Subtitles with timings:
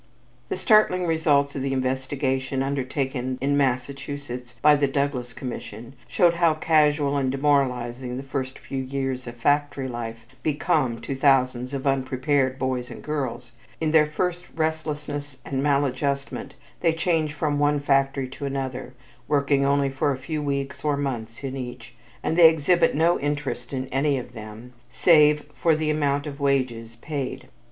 [0.49, 6.55] The startling results of the investigation undertaken in Massachusetts by the Douglas Commission showed how
[6.55, 12.57] casual and demoralizing the first few years of factory life become to thousands of unprepared
[12.57, 18.45] boys and girls; in their first restlessness and maladjustment they change from one factory to
[18.45, 18.95] another,
[19.27, 21.93] working only for a few weeks or months in each,
[22.23, 26.95] and they exhibit no interest in any of them save for the amount of wages
[27.01, 27.49] paid.